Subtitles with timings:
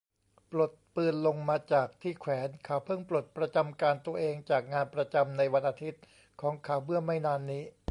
[0.51, 6.03] ปลดปืนลงมาจากที่แขวน เขาเพิ่งปลดประจำการตัวเองจากงานประจำในวันอาทิตย์
[6.41, 7.63] ของเขาเมื่อไม่นานนี้